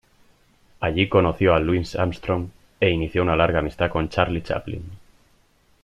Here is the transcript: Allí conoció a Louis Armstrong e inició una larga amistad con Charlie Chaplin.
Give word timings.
Allí 0.79 1.07
conoció 1.09 1.53
a 1.53 1.59
Louis 1.59 1.95
Armstrong 1.95 2.47
e 2.79 2.89
inició 2.89 3.21
una 3.21 3.35
larga 3.35 3.59
amistad 3.59 3.91
con 3.91 4.09
Charlie 4.09 4.41
Chaplin. 4.41 4.83